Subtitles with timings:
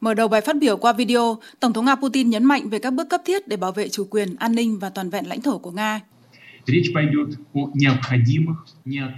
[0.00, 2.90] Mở đầu bài phát biểu qua video, Tổng thống Nga Putin nhấn mạnh về các
[2.90, 5.58] bước cấp thiết để bảo vệ chủ quyền, an ninh và toàn vẹn lãnh thổ
[5.58, 6.00] của Nga.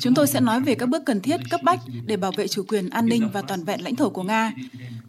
[0.01, 2.63] Chúng tôi sẽ nói về các bước cần thiết, cấp bách để bảo vệ chủ
[2.69, 4.53] quyền, an ninh và toàn vẹn lãnh thổ của Nga,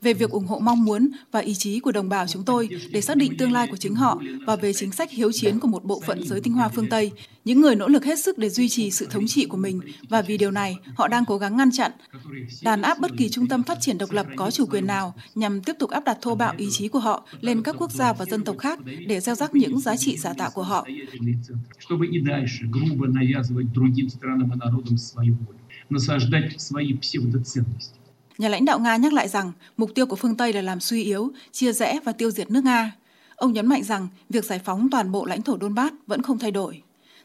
[0.03, 3.01] về việc ủng hộ mong muốn và ý chí của đồng bào chúng tôi để
[3.01, 5.85] xác định tương lai của chính họ và về chính sách hiếu chiến của một
[5.85, 7.11] bộ phận giới tinh hoa phương Tây,
[7.45, 10.23] những người nỗ lực hết sức để duy trì sự thống trị của mình và
[10.23, 11.93] vì điều này họ đang cố gắng ngăn chặn,
[12.63, 15.63] đàn áp bất kỳ trung tâm phát triển độc lập có chủ quyền nào nhằm
[15.63, 18.25] tiếp tục áp đặt thô bạo ý chí của họ lên các quốc gia và
[18.25, 20.87] dân tộc khác để gieo rắc những giá trị giả tạo của họ.
[25.91, 28.02] насаждать свои псевдоценности.
[28.38, 31.04] Nhà lãnh đạo Nga nhắc lại rằng mục tiêu của phương Tây là làm suy
[31.04, 32.96] yếu, chia rẽ và tiêu diệt nước Nga.
[33.36, 36.52] Ông nhấn mạnh rằng việc giải phóng toàn bộ lãnh thổ Donbass vẫn không thay
[36.52, 36.82] đổi.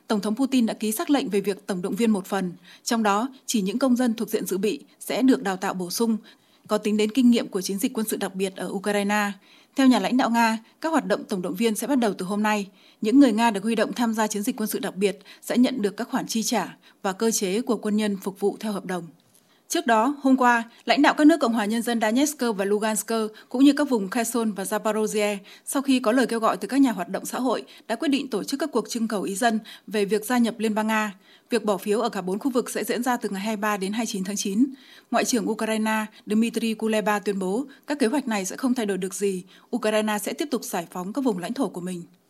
[0.07, 2.53] Tổng thống Putin đã ký xác lệnh về việc tổng động viên một phần,
[2.85, 5.91] trong đó chỉ những công dân thuộc diện dự bị sẽ được đào tạo bổ
[5.91, 6.17] sung,
[6.69, 9.33] có tính đến kinh nghiệm của chiến dịch quân sự đặc biệt ở Ukraine.
[9.77, 12.27] Theo nhà lãnh đạo Nga, các hoạt động tổng động viên sẽ bắt đầu từ
[12.27, 12.69] hôm nay.
[13.01, 15.59] Những người Nga được huy động tham gia chiến dịch quân sự đặc biệt sẽ
[15.59, 18.73] nhận được các khoản chi trả và cơ chế của quân nhân phục vụ theo
[18.73, 19.07] hợp đồng.
[19.69, 23.13] Trước đó, hôm qua, lãnh đạo các nước Cộng hòa Nhân dân Donetsk và Lugansk
[23.49, 26.81] cũng như các vùng Kherson và Zaporozhye sau khi có lời kêu gọi từ các
[26.81, 29.35] nhà hoạt động xã hội đã quyết định tổ chức các cuộc trưng cầu ý
[29.35, 31.15] dân về việc gia nhập Liên bang Nga.
[31.51, 33.93] Việc bỏ phiếu ở cả bốn khu vực sẽ diễn ra từ ngày 23 đến
[33.93, 34.67] 29 tháng 9.
[35.11, 38.99] Ngoại trưởng Ukraine Dmitry Kuleba tuyên bố các kế hoạch này sẽ không thay đổi
[38.99, 39.45] được gì.
[39.77, 42.03] Ukraine sẽ tiếp tục giải phóng các vùng lãnh thổ của mình.